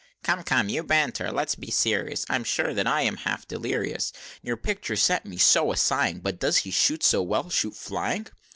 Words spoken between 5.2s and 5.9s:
me so a